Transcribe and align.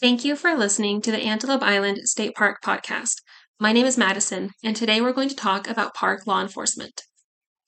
Thank 0.00 0.24
you 0.24 0.34
for 0.34 0.56
listening 0.56 1.00
to 1.02 1.12
the 1.12 1.22
Antelope 1.22 1.62
Island 1.62 2.08
State 2.08 2.34
Park 2.34 2.62
podcast. 2.62 3.22
My 3.60 3.72
name 3.72 3.86
is 3.86 3.96
Madison, 3.96 4.50
and 4.64 4.74
today 4.74 5.00
we're 5.00 5.12
going 5.12 5.28
to 5.28 5.36
talk 5.36 5.68
about 5.68 5.94
park 5.94 6.26
law 6.26 6.40
enforcement. 6.40 7.02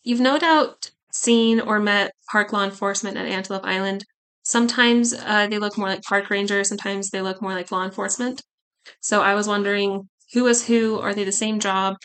You've 0.02 0.20
no 0.20 0.38
doubt 0.38 0.90
seen 1.12 1.60
or 1.60 1.78
met 1.78 2.12
park 2.32 2.52
law 2.52 2.64
enforcement 2.64 3.16
at 3.16 3.26
Antelope 3.26 3.64
Island. 3.64 4.04
Sometimes 4.42 5.14
uh, 5.14 5.46
they 5.46 5.58
look 5.58 5.78
more 5.78 5.88
like 5.88 6.02
park 6.02 6.28
rangers, 6.28 6.68
sometimes 6.68 7.10
they 7.10 7.22
look 7.22 7.40
more 7.40 7.54
like 7.54 7.70
law 7.70 7.84
enforcement. 7.84 8.42
So 9.00 9.22
I 9.22 9.34
was 9.34 9.46
wondering 9.46 10.08
who 10.32 10.46
is 10.48 10.66
who? 10.66 10.98
Are 10.98 11.14
they 11.14 11.24
the 11.24 11.32
same 11.32 11.60
job? 11.60 11.96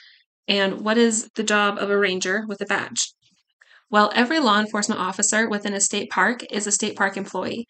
And 0.48 0.82
what 0.82 0.98
is 1.00 1.28
the 1.36 1.44
job 1.44 1.80
of 1.80 1.90
a 1.90 1.98
ranger 1.98 2.46
with 2.48 2.62
a 2.62 2.66
badge? 2.66 3.14
Well, 3.90 4.12
every 4.14 4.40
law 4.40 4.60
enforcement 4.60 5.02
officer 5.02 5.50
within 5.50 5.74
a 5.74 5.82
state 5.82 6.12
park 6.12 6.44
is 6.52 6.68
a 6.68 6.72
state 6.72 6.96
park 6.96 7.18
employee. 7.18 7.66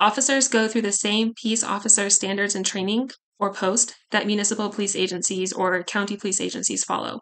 Officers 0.00 0.48
go 0.48 0.68
through 0.68 0.82
the 0.82 0.92
same 0.92 1.34
peace 1.34 1.62
officer 1.62 2.10
standards 2.10 2.54
and 2.54 2.66
training 2.66 3.10
or 3.38 3.52
post 3.52 3.94
that 4.10 4.26
municipal 4.26 4.70
police 4.70 4.96
agencies 4.96 5.52
or 5.52 5.82
county 5.84 6.16
police 6.16 6.40
agencies 6.40 6.84
follow. 6.84 7.20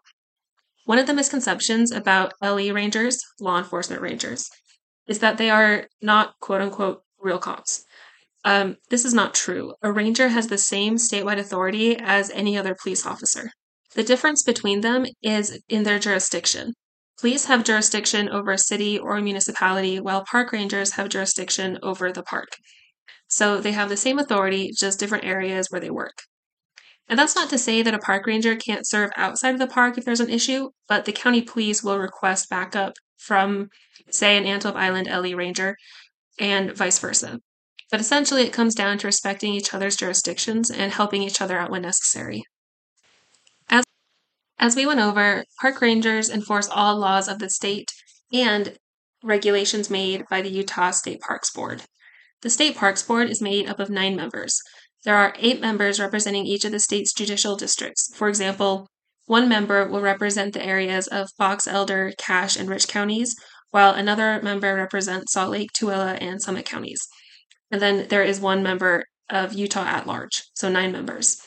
One 0.85 0.97
of 0.97 1.07
the 1.07 1.13
misconceptions 1.13 1.91
about 1.91 2.33
LE 2.41 2.73
rangers, 2.73 3.19
law 3.39 3.57
enforcement 3.57 4.01
rangers, 4.01 4.49
is 5.07 5.19
that 5.19 5.37
they 5.37 5.49
are 5.49 5.87
not 6.01 6.33
quote 6.39 6.61
unquote 6.61 7.03
real 7.19 7.39
cops. 7.39 7.85
Um, 8.45 8.77
this 8.89 9.05
is 9.05 9.13
not 9.13 9.33
true. 9.33 9.73
A 9.81 9.91
ranger 9.91 10.27
has 10.27 10.47
the 10.47 10.57
same 10.57 10.97
statewide 10.97 11.39
authority 11.39 11.97
as 11.97 12.29
any 12.31 12.57
other 12.57 12.75
police 12.75 13.05
officer. 13.05 13.51
The 13.95 14.03
difference 14.03 14.43
between 14.43 14.81
them 14.81 15.05
is 15.21 15.59
in 15.69 15.83
their 15.83 15.99
jurisdiction. 15.99 16.73
Police 17.19 17.45
have 17.45 17.63
jurisdiction 17.63 18.29
over 18.29 18.51
a 18.51 18.57
city 18.57 18.97
or 18.97 19.15
a 19.15 19.21
municipality, 19.21 19.99
while 19.99 20.25
park 20.25 20.51
rangers 20.51 20.93
have 20.93 21.09
jurisdiction 21.09 21.79
over 21.81 22.11
the 22.11 22.23
park. 22.23 22.49
So 23.27 23.59
they 23.59 23.71
have 23.71 23.89
the 23.89 23.97
same 23.97 24.19
authority, 24.19 24.71
just 24.77 24.99
different 24.99 25.25
areas 25.25 25.67
where 25.69 25.81
they 25.81 25.89
work. 25.89 26.23
And 27.07 27.19
that's 27.19 27.35
not 27.35 27.49
to 27.49 27.57
say 27.57 27.81
that 27.81 27.93
a 27.93 27.99
park 27.99 28.25
ranger 28.25 28.55
can't 28.55 28.87
serve 28.87 29.11
outside 29.15 29.53
of 29.53 29.59
the 29.59 29.67
park 29.67 29.97
if 29.97 30.05
there's 30.05 30.19
an 30.19 30.29
issue, 30.29 30.69
but 30.87 31.05
the 31.05 31.11
county 31.11 31.41
police 31.41 31.83
will 31.83 31.99
request 31.99 32.49
backup 32.49 32.93
from, 33.17 33.69
say, 34.09 34.37
an 34.37 34.45
Antelope 34.45 34.77
Island 34.77 35.07
LE 35.07 35.35
ranger 35.35 35.75
and 36.39 36.75
vice 36.75 36.99
versa. 36.99 37.39
But 37.91 37.99
essentially, 37.99 38.43
it 38.43 38.53
comes 38.53 38.73
down 38.73 38.97
to 38.99 39.07
respecting 39.07 39.53
each 39.53 39.73
other's 39.73 39.95
jurisdictions 39.95 40.71
and 40.71 40.91
helping 40.91 41.21
each 41.21 41.41
other 41.41 41.57
out 41.57 41.69
when 41.69 41.83
necessary. 41.83 42.43
As, 44.63 44.77
we 44.77 44.85
went 44.85 45.01
over, 45.01 45.43
park 45.59 45.81
rangers 45.81 46.29
enforce 46.29 46.69
all 46.69 46.95
laws 46.95 47.27
of 47.27 47.39
the 47.39 47.49
state 47.49 47.91
and 48.31 48.77
regulations 49.21 49.89
made 49.89 50.23
by 50.29 50.41
the 50.41 50.49
Utah 50.49 50.91
State 50.91 51.19
Parks 51.19 51.51
Board. 51.51 51.83
The 52.43 52.49
State 52.49 52.77
Parks 52.77 53.03
Board 53.03 53.29
is 53.29 53.41
made 53.41 53.67
up 53.67 53.81
of 53.81 53.89
nine 53.89 54.15
members. 54.15 54.57
There 55.03 55.17
are 55.17 55.35
eight 55.37 55.59
members 55.59 55.99
representing 55.99 56.45
each 56.45 56.63
of 56.63 56.71
the 56.71 56.79
state's 56.79 57.11
judicial 57.11 57.57
districts. 57.57 58.09
For 58.15 58.29
example, 58.29 58.87
one 59.25 59.49
member 59.49 59.85
will 59.85 59.99
represent 59.99 60.53
the 60.53 60.65
areas 60.65 61.07
of 61.07 61.31
Box 61.37 61.67
Elder, 61.67 62.13
Cache, 62.17 62.55
and 62.55 62.69
Rich 62.69 62.87
counties, 62.87 63.35
while 63.71 63.93
another 63.93 64.41
member 64.41 64.75
represents 64.75 65.33
Salt 65.33 65.51
Lake, 65.51 65.73
Tooele, 65.73 66.17
and 66.21 66.41
Summit 66.41 66.65
counties. 66.65 67.05
And 67.69 67.81
then 67.81 68.07
there 68.07 68.23
is 68.23 68.39
one 68.39 68.63
member 68.63 69.03
of 69.29 69.51
Utah 69.51 69.83
at 69.83 70.07
large, 70.07 70.41
so 70.53 70.69
nine 70.69 70.93
members. 70.93 71.41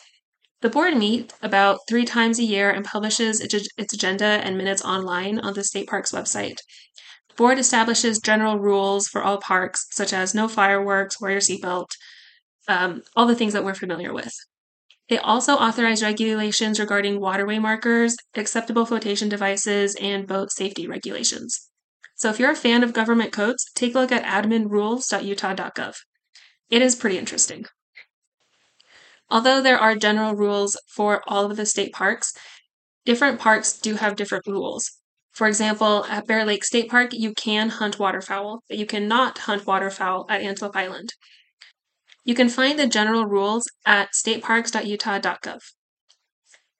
The 0.62 0.70
board 0.70 0.96
meets 0.96 1.34
about 1.42 1.80
three 1.88 2.04
times 2.04 2.38
a 2.38 2.44
year 2.44 2.70
and 2.70 2.84
publishes 2.84 3.40
its 3.40 3.92
agenda 3.92 4.24
and 4.24 4.56
minutes 4.56 4.82
online 4.82 5.38
on 5.38 5.52
the 5.52 5.62
state 5.62 5.86
park's 5.86 6.12
website. 6.12 6.56
The 7.28 7.34
board 7.36 7.58
establishes 7.58 8.18
general 8.18 8.58
rules 8.58 9.06
for 9.06 9.22
all 9.22 9.38
parks, 9.38 9.86
such 9.90 10.12
as 10.12 10.34
no 10.34 10.48
fireworks, 10.48 11.20
wear 11.20 11.32
your 11.32 11.40
seatbelt, 11.40 11.88
um, 12.68 13.02
all 13.14 13.26
the 13.26 13.34
things 13.34 13.52
that 13.52 13.64
we're 13.64 13.74
familiar 13.74 14.14
with. 14.14 14.32
They 15.08 15.18
also 15.18 15.54
authorize 15.54 16.02
regulations 16.02 16.80
regarding 16.80 17.20
waterway 17.20 17.58
markers, 17.58 18.16
acceptable 18.34 18.86
flotation 18.86 19.28
devices, 19.28 19.94
and 20.00 20.26
boat 20.26 20.50
safety 20.50 20.88
regulations. 20.88 21.70
So 22.16 22.30
if 22.30 22.40
you're 22.40 22.50
a 22.50 22.56
fan 22.56 22.82
of 22.82 22.94
government 22.94 23.30
codes, 23.30 23.64
take 23.74 23.94
a 23.94 24.00
look 24.00 24.10
at 24.10 24.24
adminrules.utah.gov. 24.24 25.94
It 26.70 26.82
is 26.82 26.96
pretty 26.96 27.18
interesting. 27.18 27.66
Although 29.28 29.60
there 29.60 29.78
are 29.78 29.96
general 29.96 30.34
rules 30.34 30.76
for 30.88 31.22
all 31.26 31.50
of 31.50 31.56
the 31.56 31.66
state 31.66 31.92
parks, 31.92 32.32
different 33.04 33.40
parks 33.40 33.78
do 33.78 33.94
have 33.94 34.16
different 34.16 34.46
rules. 34.46 34.90
For 35.32 35.46
example, 35.46 36.06
at 36.08 36.26
Bear 36.26 36.44
Lake 36.44 36.64
State 36.64 36.88
Park, 36.88 37.10
you 37.12 37.34
can 37.34 37.68
hunt 37.68 37.98
waterfowl, 37.98 38.62
but 38.68 38.78
you 38.78 38.86
cannot 38.86 39.38
hunt 39.40 39.66
waterfowl 39.66 40.26
at 40.30 40.40
Antelope 40.40 40.76
Island. 40.76 41.10
You 42.24 42.34
can 42.34 42.48
find 42.48 42.78
the 42.78 42.86
general 42.86 43.26
rules 43.26 43.68
at 43.84 44.12
stateparks.utah.gov. 44.14 45.60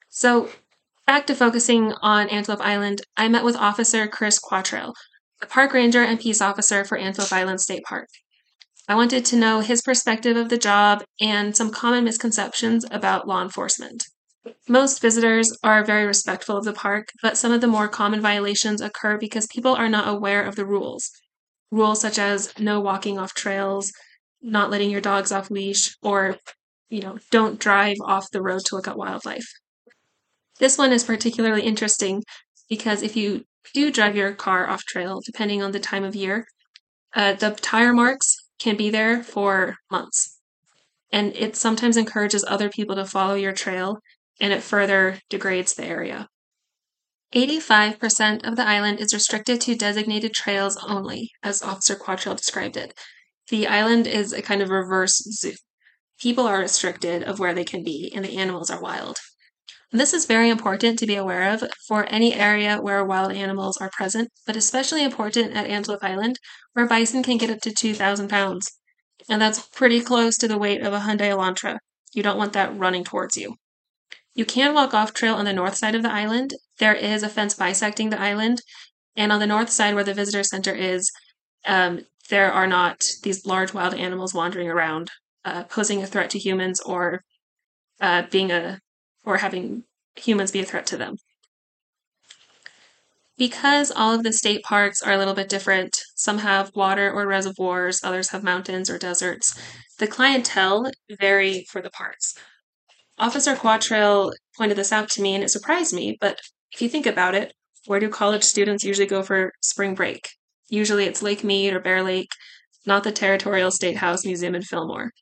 So, 0.08 0.48
back 1.06 1.26
to 1.26 1.34
focusing 1.34 1.92
on 2.00 2.28
Antelope 2.30 2.62
Island, 2.62 3.02
I 3.16 3.28
met 3.28 3.44
with 3.44 3.56
Officer 3.56 4.08
Chris 4.08 4.40
Quatrell, 4.40 4.94
the 5.40 5.46
park 5.46 5.74
ranger 5.74 6.02
and 6.02 6.18
peace 6.18 6.40
officer 6.40 6.84
for 6.84 6.96
Antelope 6.96 7.32
Island 7.32 7.60
State 7.60 7.82
Park. 7.84 8.08
I 8.88 8.94
wanted 8.94 9.24
to 9.26 9.36
know 9.36 9.60
his 9.60 9.82
perspective 9.82 10.36
of 10.36 10.48
the 10.48 10.58
job 10.58 11.02
and 11.20 11.56
some 11.56 11.70
common 11.70 12.04
misconceptions 12.04 12.84
about 12.90 13.26
law 13.26 13.42
enforcement. 13.42 14.04
Most 14.68 15.02
visitors 15.02 15.56
are 15.64 15.84
very 15.84 16.06
respectful 16.06 16.56
of 16.56 16.64
the 16.64 16.72
park, 16.72 17.08
but 17.20 17.36
some 17.36 17.50
of 17.50 17.60
the 17.60 17.66
more 17.66 17.88
common 17.88 18.20
violations 18.20 18.80
occur 18.80 19.18
because 19.18 19.48
people 19.48 19.74
are 19.74 19.88
not 19.88 20.06
aware 20.06 20.44
of 20.44 20.54
the 20.54 20.64
rules. 20.64 21.10
Rules 21.72 22.00
such 22.00 22.16
as 22.16 22.56
no 22.60 22.80
walking 22.80 23.18
off 23.18 23.34
trails, 23.34 23.92
not 24.40 24.70
letting 24.70 24.90
your 24.90 25.00
dogs 25.00 25.32
off 25.32 25.50
leash, 25.50 25.96
or, 26.00 26.36
you 26.88 27.00
know, 27.00 27.18
don't 27.32 27.58
drive 27.58 27.96
off 28.04 28.30
the 28.30 28.42
road 28.42 28.64
to 28.66 28.76
look 28.76 28.86
at 28.86 28.96
wildlife. 28.96 29.46
This 30.60 30.78
one 30.78 30.92
is 30.92 31.02
particularly 31.02 31.62
interesting 31.62 32.22
because 32.68 33.02
if 33.02 33.16
you 33.16 33.42
do 33.74 33.90
drive 33.90 34.14
your 34.14 34.32
car 34.32 34.68
off 34.68 34.84
trail, 34.84 35.20
depending 35.26 35.60
on 35.60 35.72
the 35.72 35.80
time 35.80 36.04
of 36.04 36.14
year, 36.14 36.46
uh, 37.14 37.32
the 37.32 37.50
tire 37.50 37.92
marks 37.92 38.36
can 38.58 38.76
be 38.76 38.90
there 38.90 39.22
for 39.22 39.76
months. 39.90 40.38
And 41.12 41.34
it 41.36 41.56
sometimes 41.56 41.96
encourages 41.96 42.44
other 42.46 42.68
people 42.68 42.96
to 42.96 43.04
follow 43.04 43.34
your 43.34 43.52
trail 43.52 44.00
and 44.40 44.52
it 44.52 44.62
further 44.62 45.18
degrades 45.28 45.74
the 45.74 45.84
area. 45.84 46.28
85% 47.34 48.46
of 48.46 48.56
the 48.56 48.66
island 48.66 49.00
is 49.00 49.12
restricted 49.12 49.60
to 49.62 49.74
designated 49.74 50.32
trails 50.32 50.76
only, 50.88 51.32
as 51.42 51.62
Officer 51.62 51.96
Quatrell 51.96 52.36
described 52.36 52.76
it. 52.76 52.98
The 53.48 53.66
island 53.66 54.06
is 54.06 54.32
a 54.32 54.42
kind 54.42 54.62
of 54.62 54.70
reverse 54.70 55.16
zoo. 55.16 55.54
People 56.18 56.46
are 56.46 56.60
restricted 56.60 57.22
of 57.24 57.38
where 57.38 57.54
they 57.54 57.64
can 57.64 57.82
be, 57.82 58.12
and 58.14 58.24
the 58.24 58.36
animals 58.36 58.70
are 58.70 58.80
wild. 58.80 59.18
This 59.92 60.12
is 60.12 60.26
very 60.26 60.50
important 60.50 60.98
to 60.98 61.06
be 61.06 61.14
aware 61.14 61.52
of 61.52 61.62
for 61.86 62.06
any 62.06 62.34
area 62.34 62.80
where 62.80 63.04
wild 63.04 63.32
animals 63.32 63.76
are 63.76 63.90
present, 63.90 64.30
but 64.44 64.56
especially 64.56 65.04
important 65.04 65.54
at 65.54 65.66
Antelope 65.66 66.02
Island, 66.02 66.38
where 66.72 66.86
bison 66.86 67.22
can 67.22 67.38
get 67.38 67.50
up 67.50 67.60
to 67.60 67.72
2,000 67.72 68.28
pounds. 68.28 68.68
And 69.28 69.40
that's 69.40 69.68
pretty 69.68 70.00
close 70.00 70.36
to 70.38 70.48
the 70.48 70.58
weight 70.58 70.82
of 70.82 70.92
a 70.92 71.00
Hyundai 71.00 71.30
Elantra. 71.30 71.78
You 72.12 72.22
don't 72.22 72.38
want 72.38 72.52
that 72.54 72.76
running 72.76 73.04
towards 73.04 73.36
you. 73.36 73.56
You 74.34 74.44
can 74.44 74.74
walk 74.74 74.92
off 74.92 75.14
trail 75.14 75.34
on 75.34 75.44
the 75.44 75.52
north 75.52 75.76
side 75.76 75.94
of 75.94 76.02
the 76.02 76.12
island. 76.12 76.54
There 76.78 76.94
is 76.94 77.22
a 77.22 77.28
fence 77.28 77.54
bisecting 77.54 78.10
the 78.10 78.20
island. 78.20 78.62
And 79.14 79.32
on 79.32 79.40
the 79.40 79.46
north 79.46 79.70
side, 79.70 79.94
where 79.94 80.04
the 80.04 80.14
visitor 80.14 80.42
center 80.42 80.74
is, 80.74 81.10
um, 81.64 82.00
there 82.28 82.52
are 82.52 82.66
not 82.66 83.06
these 83.22 83.46
large 83.46 83.72
wild 83.72 83.94
animals 83.94 84.34
wandering 84.34 84.68
around, 84.68 85.10
uh, 85.44 85.64
posing 85.64 86.02
a 86.02 86.06
threat 86.06 86.28
to 86.30 86.38
humans 86.38 86.80
or 86.80 87.22
uh, 88.00 88.24
being 88.30 88.50
a 88.50 88.80
or 89.26 89.38
having 89.38 89.84
humans 90.14 90.52
be 90.52 90.60
a 90.60 90.64
threat 90.64 90.86
to 90.86 90.96
them. 90.96 91.16
Because 93.36 93.90
all 93.90 94.14
of 94.14 94.22
the 94.22 94.32
state 94.32 94.62
parks 94.62 95.02
are 95.02 95.12
a 95.12 95.18
little 95.18 95.34
bit 95.34 95.50
different, 95.50 95.98
some 96.14 96.38
have 96.38 96.72
water 96.74 97.12
or 97.12 97.26
reservoirs, 97.26 98.00
others 98.02 98.30
have 98.30 98.42
mountains 98.42 98.88
or 98.88 98.96
deserts, 98.96 99.60
the 99.98 100.06
clientele 100.06 100.90
vary 101.20 101.66
for 101.68 101.82
the 101.82 101.90
parks. 101.90 102.34
Officer 103.18 103.54
Quatrell 103.54 104.32
pointed 104.56 104.78
this 104.78 104.92
out 104.92 105.10
to 105.10 105.22
me 105.22 105.34
and 105.34 105.44
it 105.44 105.50
surprised 105.50 105.94
me, 105.94 106.16
but 106.18 106.38
if 106.72 106.80
you 106.80 106.88
think 106.88 107.04
about 107.06 107.34
it, 107.34 107.52
where 107.86 108.00
do 108.00 108.08
college 108.08 108.42
students 108.42 108.84
usually 108.84 109.06
go 109.06 109.22
for 109.22 109.52
spring 109.60 109.94
break? 109.94 110.30
Usually 110.68 111.04
it's 111.04 111.22
Lake 111.22 111.44
Mead 111.44 111.74
or 111.74 111.80
Bear 111.80 112.02
Lake, 112.02 112.30
not 112.86 113.04
the 113.04 113.12
Territorial 113.12 113.70
State 113.70 113.98
House 113.98 114.24
Museum 114.24 114.54
in 114.54 114.62
Fillmore. 114.62 115.12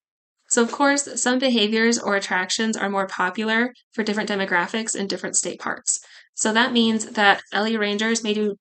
So, 0.55 0.63
of 0.63 0.71
course, 0.71 1.21
some 1.21 1.41
behaviors 1.41 1.99
or 1.99 2.15
attractions 2.15 2.77
are 2.77 2.89
more 2.89 3.09
popular 3.09 3.75
for 3.93 4.05
different 4.05 4.31
demographics 4.31 4.95
in 4.95 5.09
different 5.09 5.35
state 5.35 5.59
parks. 5.59 5.99
So 6.35 6.53
that 6.53 6.73
means 6.73 7.07
that 7.07 7.43
LE 7.53 7.77
Rangers 7.77 8.23
may 8.23 8.35
do 8.35 8.55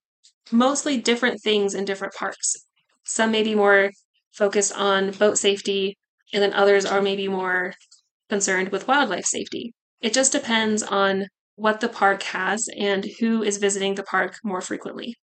mostly 0.50 0.96
different 0.96 1.40
things 1.40 1.72
in 1.72 1.84
different 1.84 2.12
parks. 2.14 2.56
Some 3.04 3.30
may 3.30 3.44
be 3.44 3.54
more 3.54 3.92
focused 4.32 4.76
on 4.76 5.12
boat 5.12 5.38
safety, 5.38 5.96
and 6.32 6.42
then 6.42 6.52
others 6.52 6.84
are 6.84 7.00
maybe 7.00 7.28
more 7.28 7.74
concerned 8.28 8.70
with 8.70 8.88
wildlife 8.88 9.26
safety. 9.26 9.72
It 10.00 10.12
just 10.12 10.32
depends 10.32 10.82
on 10.82 11.28
what 11.54 11.78
the 11.78 11.88
park 11.88 12.24
has 12.24 12.68
and 12.76 13.06
who 13.20 13.44
is 13.44 13.58
visiting 13.58 13.94
the 13.94 14.02
park 14.02 14.38
more 14.42 14.60
frequently. 14.60 15.14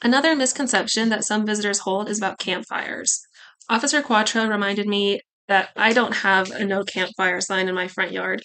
Another 0.00 0.36
misconception 0.36 1.08
that 1.08 1.24
some 1.24 1.44
visitors 1.44 1.80
hold 1.80 2.08
is 2.08 2.18
about 2.18 2.38
campfires. 2.38 3.26
Officer 3.68 4.02
Quatrell 4.02 4.48
reminded 4.48 4.86
me 4.86 5.20
that 5.48 5.70
I 5.76 5.92
don't 5.92 6.16
have 6.16 6.50
a 6.50 6.64
no 6.64 6.84
campfire 6.84 7.40
sign 7.40 7.68
in 7.68 7.74
my 7.74 7.88
front 7.88 8.12
yard, 8.12 8.42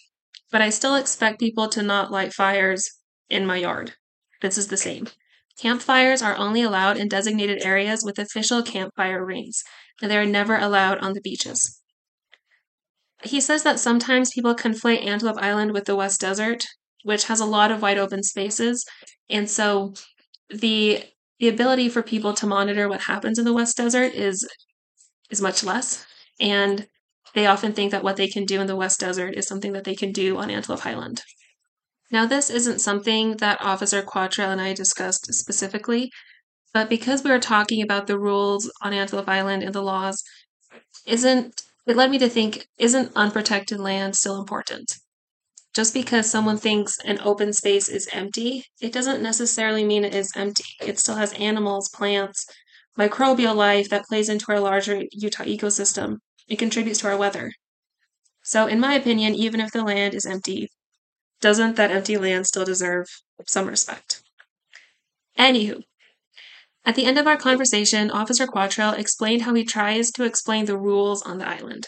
but 0.51 0.61
I 0.61 0.69
still 0.69 0.95
expect 0.95 1.39
people 1.39 1.67
to 1.69 1.81
not 1.81 2.11
light 2.11 2.33
fires 2.33 2.89
in 3.29 3.45
my 3.45 3.57
yard. 3.57 3.93
This 4.41 4.57
is 4.57 4.67
the 4.67 4.77
same. 4.77 5.07
Campfires 5.59 6.21
are 6.21 6.37
only 6.37 6.61
allowed 6.61 6.97
in 6.97 7.07
designated 7.07 7.63
areas 7.63 8.03
with 8.03 8.19
official 8.19 8.61
campfire 8.61 9.25
rings, 9.25 9.63
and 10.01 10.11
they 10.11 10.17
are 10.17 10.25
never 10.25 10.57
allowed 10.57 10.99
on 10.99 11.13
the 11.13 11.21
beaches. 11.21 11.81
He 13.23 13.41
says 13.41 13.63
that 13.63 13.79
sometimes 13.79 14.31
people 14.31 14.53
conflate 14.53 15.03
Antelope 15.03 15.41
Island 15.41 15.71
with 15.71 15.85
the 15.85 15.95
West 15.95 16.21
Desert, 16.21 16.65
which 17.03 17.25
has 17.25 17.39
a 17.39 17.45
lot 17.45 17.71
of 17.71 17.81
wide 17.81 17.97
open 17.97 18.21
spaces, 18.21 18.85
and 19.29 19.49
so 19.49 19.93
the 20.49 21.03
the 21.39 21.47
ability 21.47 21.87
for 21.87 22.01
people 22.01 22.33
to 22.33 22.47
monitor 22.47 22.89
what 22.89 23.01
happens 23.01 23.37
in 23.37 23.45
the 23.45 23.53
West 23.53 23.77
Desert 23.77 24.13
is 24.13 24.47
is 25.29 25.41
much 25.41 25.63
less, 25.63 26.05
and 26.39 26.87
they 27.33 27.45
often 27.45 27.73
think 27.73 27.91
that 27.91 28.03
what 28.03 28.15
they 28.15 28.27
can 28.27 28.45
do 28.45 28.61
in 28.61 28.67
the 28.67 28.75
West 28.75 28.99
Desert 28.99 29.35
is 29.35 29.47
something 29.47 29.73
that 29.73 29.83
they 29.83 29.95
can 29.95 30.11
do 30.11 30.37
on 30.37 30.49
Antelope 30.49 30.85
Island. 30.85 31.21
Now, 32.09 32.25
this 32.25 32.49
isn't 32.49 32.79
something 32.79 33.37
that 33.37 33.61
Officer 33.61 34.01
Quatrell 34.01 34.51
and 34.51 34.61
I 34.61 34.73
discussed 34.73 35.33
specifically, 35.33 36.09
but 36.73 36.89
because 36.89 37.23
we 37.23 37.31
were 37.31 37.39
talking 37.39 37.81
about 37.81 38.07
the 38.07 38.19
rules 38.19 38.71
on 38.81 38.93
Antelope 38.93 39.27
Island 39.27 39.63
and 39.63 39.73
the 39.73 39.81
laws, 39.81 40.23
isn't 41.05 41.63
it 41.85 41.95
led 41.95 42.11
me 42.11 42.19
to 42.19 42.29
think 42.29 42.67
isn't 42.77 43.11
unprotected 43.15 43.79
land 43.79 44.15
still 44.15 44.37
important? 44.37 44.97
Just 45.73 45.93
because 45.93 46.29
someone 46.29 46.57
thinks 46.57 46.97
an 47.05 47.19
open 47.23 47.53
space 47.53 47.87
is 47.87 48.09
empty, 48.11 48.65
it 48.81 48.91
doesn't 48.91 49.21
necessarily 49.21 49.83
mean 49.83 50.03
it 50.03 50.15
is 50.15 50.31
empty. 50.35 50.65
It 50.81 50.99
still 50.99 51.15
has 51.15 51.33
animals, 51.33 51.89
plants, 51.89 52.45
microbial 52.97 53.55
life 53.55 53.89
that 53.89 54.05
plays 54.05 54.29
into 54.29 54.45
our 54.49 54.59
larger 54.59 55.03
Utah 55.11 55.43
ecosystem. 55.43 56.17
It 56.47 56.59
contributes 56.59 56.99
to 56.99 57.07
our 57.07 57.17
weather. 57.17 57.51
So, 58.43 58.67
in 58.67 58.79
my 58.79 58.93
opinion, 58.95 59.35
even 59.35 59.59
if 59.59 59.71
the 59.71 59.83
land 59.83 60.13
is 60.13 60.25
empty, 60.25 60.69
doesn't 61.41 61.75
that 61.75 61.91
empty 61.91 62.17
land 62.17 62.47
still 62.47 62.65
deserve 62.65 63.05
some 63.45 63.67
respect? 63.67 64.23
Anywho, 65.37 65.83
at 66.85 66.95
the 66.95 67.05
end 67.05 67.19
of 67.19 67.27
our 67.27 67.35
conversation, 67.35 68.09
Officer 68.09 68.47
Quatrell 68.47 68.97
explained 68.97 69.41
how 69.41 69.53
he 69.53 69.65
tries 69.65 70.09
to 70.11 70.23
explain 70.23 70.65
the 70.65 70.77
rules 70.77 71.21
on 71.21 71.37
the 71.37 71.47
island. 71.47 71.87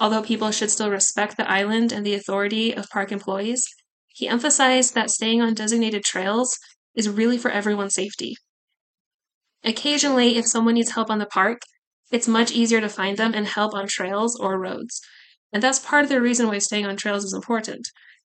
Although 0.00 0.22
people 0.22 0.50
should 0.50 0.70
still 0.70 0.90
respect 0.90 1.36
the 1.36 1.48
island 1.50 1.92
and 1.92 2.06
the 2.06 2.14
authority 2.14 2.72
of 2.72 2.88
park 2.88 3.12
employees, 3.12 3.62
he 4.08 4.26
emphasized 4.28 4.94
that 4.94 5.10
staying 5.10 5.42
on 5.42 5.54
designated 5.54 6.04
trails 6.04 6.58
is 6.94 7.08
really 7.08 7.36
for 7.36 7.50
everyone's 7.50 7.94
safety. 7.94 8.34
Occasionally, 9.64 10.36
if 10.36 10.46
someone 10.46 10.74
needs 10.74 10.90
help 10.92 11.10
on 11.10 11.18
the 11.18 11.26
park, 11.26 11.62
it's 12.10 12.28
much 12.28 12.52
easier 12.52 12.80
to 12.80 12.88
find 12.88 13.16
them 13.16 13.34
and 13.34 13.46
help 13.46 13.74
on 13.74 13.86
trails 13.86 14.38
or 14.38 14.58
roads. 14.58 15.00
And 15.52 15.62
that's 15.62 15.78
part 15.78 16.04
of 16.04 16.10
the 16.10 16.20
reason 16.20 16.46
why 16.48 16.58
staying 16.58 16.86
on 16.86 16.96
trails 16.96 17.24
is 17.24 17.34
important 17.34 17.86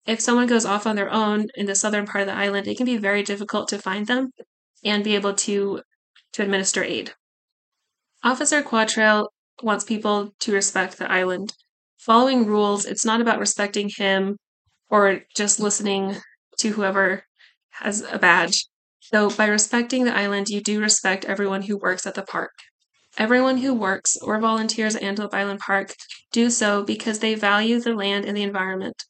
if 0.07 0.21
someone 0.21 0.47
goes 0.47 0.65
off 0.65 0.87
on 0.87 0.95
their 0.95 1.11
own 1.11 1.47
in 1.55 1.65
the 1.65 1.75
southern 1.75 2.05
part 2.05 2.21
of 2.21 2.27
the 2.27 2.33
island, 2.33 2.67
it 2.67 2.77
can 2.77 2.85
be 2.85 2.97
very 2.97 3.21
difficult 3.21 3.67
to 3.67 3.77
find 3.77 4.07
them 4.07 4.31
and 4.83 5.03
be 5.03 5.15
able 5.15 5.33
to 5.33 5.81
to 6.33 6.43
administer 6.43 6.83
aid. 6.83 7.13
Officer 8.23 8.61
Quatrell 8.63 9.27
wants 9.61 9.83
people 9.83 10.33
to 10.39 10.53
respect 10.53 10.97
the 10.97 11.11
island. 11.11 11.53
Following 11.97 12.45
rules, 12.45 12.85
it's 12.85 13.05
not 13.05 13.21
about 13.21 13.39
respecting 13.39 13.89
him 13.95 14.37
or 14.89 15.21
just 15.35 15.59
listening 15.59 16.17
to 16.59 16.69
whoever 16.69 17.23
has 17.71 18.01
a 18.01 18.17
badge. 18.17 18.65
So, 19.09 19.29
by 19.29 19.47
respecting 19.47 20.03
the 20.03 20.13
island, 20.13 20.49
you 20.49 20.59
do 20.59 20.81
respect 20.81 21.23
everyone 21.23 21.61
who 21.61 21.77
works 21.77 22.05
at 22.05 22.15
the 22.15 22.23
park. 22.23 22.51
Everyone 23.17 23.59
who 23.59 23.73
works 23.73 24.17
or 24.21 24.37
volunteers 24.37 24.97
at 24.97 25.01
Antelope 25.01 25.33
Island 25.33 25.61
Park 25.61 25.95
do 26.33 26.49
so 26.49 26.83
because 26.83 27.19
they 27.19 27.33
value 27.33 27.79
the 27.79 27.95
land 27.95 28.25
and 28.25 28.35
the 28.35 28.43
environment. 28.43 29.05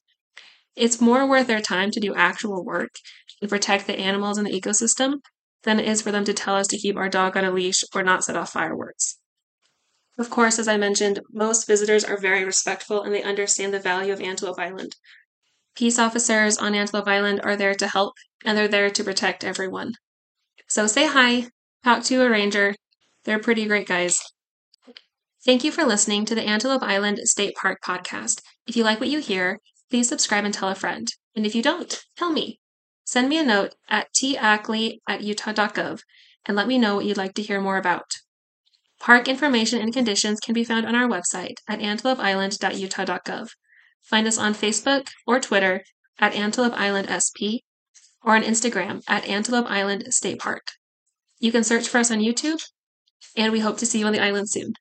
It's 0.76 1.02
more 1.02 1.28
worth 1.28 1.48
their 1.48 1.62
time 1.62 1.90
to 1.90 2.00
do 2.00 2.14
actual 2.14 2.64
work 2.64 2.92
and 3.42 3.50
protect 3.50 3.88
the 3.88 3.98
animals 3.98 4.38
and 4.38 4.46
the 4.46 4.62
ecosystem 4.62 5.22
than 5.64 5.80
it 5.80 5.88
is 5.88 6.04
for 6.04 6.12
them 6.12 6.26
to 6.26 6.34
tell 6.34 6.56
us 6.56 6.68
to 6.68 6.78
keep 6.78 6.96
our 6.96 7.10
dog 7.10 7.36
on 7.36 7.44
a 7.44 7.52
leash 7.52 7.84
or 7.96 8.04
not 8.04 8.24
set 8.24 8.36
off 8.36 8.54
fireworks. 8.54 9.18
Of 10.20 10.30
course, 10.30 10.60
as 10.60 10.68
I 10.68 10.78
mentioned, 10.78 11.22
most 11.32 11.66
visitors 11.66 12.04
are 12.04 12.18
very 12.18 12.46
respectful 12.46 13.02
and 13.02 13.14
they 13.14 13.24
understand 13.24 13.74
the 13.74 13.80
value 13.80 14.14
of 14.14 14.22
Antelope 14.22 14.60
Island. 14.60 14.96
Peace 15.78 16.00
officers 16.00 16.58
on 16.58 16.74
Antelope 16.74 17.08
Island 17.08 17.40
are 17.44 17.56
there 17.56 17.76
to 17.76 17.88
help 17.88 18.16
and 18.44 18.58
they're 18.58 18.68
there 18.68 18.90
to 18.90 19.04
protect 19.04 19.44
everyone. 19.44 19.94
So 20.68 20.88
say 20.88 21.06
hi, 21.06 21.50
talk 21.84 22.04
to 22.06 22.24
a 22.24 22.30
ranger. 22.32 22.74
They're 23.26 23.38
pretty 23.38 23.68
great 23.68 23.88
guys. 23.88 24.20
Thank 25.46 25.64
you 25.64 25.72
for 25.72 25.84
listening 25.84 26.26
to 26.26 26.34
the 26.34 26.42
Antelope 26.42 26.82
Island 26.82 27.20
State 27.26 27.54
Park 27.56 27.78
podcast. 27.86 28.42
If 28.66 28.76
you 28.76 28.84
like 28.84 29.00
what 29.00 29.10
you 29.10 29.20
hear, 29.20 29.60
please 29.92 30.10
subscribe 30.10 30.46
and 30.46 30.54
tell 30.54 30.70
a 30.70 30.74
friend. 30.74 31.08
And 31.36 31.46
if 31.46 31.54
you 31.54 31.62
don't, 31.62 32.04
tell 32.16 32.32
me. 32.32 32.60
Send 33.06 33.30
me 33.30 33.38
a 33.38 33.44
note 33.44 33.76
at 33.88 34.08
tackley 34.16 35.00
at 35.08 35.22
utah.gov 35.22 36.02
and 36.48 36.58
let 36.58 36.68
me 36.68 36.80
know 36.80 36.96
what 36.96 37.06
you'd 37.06 37.18
like 37.18 37.36
to 37.36 37.44
hear 37.44 37.62
more 37.62 37.78
about. 37.78 38.16
Park 39.00 39.28
information 39.28 39.80
and 39.80 39.94
conditions 39.94 40.40
can 40.40 40.56
be 40.56 40.64
found 40.64 40.88
on 40.88 40.96
our 40.96 41.08
website 41.08 41.58
at 41.70 41.82
antelopeisland.utah.gov. 41.82 43.50
Find 44.04 44.28
us 44.28 44.38
on 44.38 44.54
Facebook 44.54 45.10
or 45.26 45.40
Twitter 45.40 45.84
at 46.20 46.34
Antelope 46.34 46.74
Island 46.74 47.08
SP 47.10 47.64
or 48.24 48.36
on 48.36 48.44
Instagram 48.44 49.04
at 49.08 49.26
Antelope 49.26 49.70
Island 49.70 50.14
State 50.14 50.40
Park. 50.40 50.68
You 51.40 51.52
can 51.52 51.64
search 51.64 51.88
for 51.88 52.00
us 52.00 52.12
on 52.12 52.20
YouTube, 52.20 52.62
and 53.36 53.52
we 53.52 53.60
hope 53.60 53.78
to 53.78 53.86
see 53.86 54.00
you 54.00 54.06
on 54.06 54.14
the 54.14 54.22
island 54.22 54.50
soon. 54.50 54.74